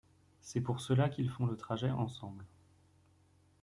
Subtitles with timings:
[0.39, 2.43] C'est pour cela qu’ils font le trajet ensemble.